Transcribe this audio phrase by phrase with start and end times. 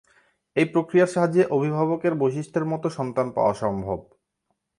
[0.55, 3.99] এই প্রক্রিয়ার সাহায্যে অভিভাবকের বৈশিষ্ট্যের মতো সন্তান পাওয়া সম্ভব।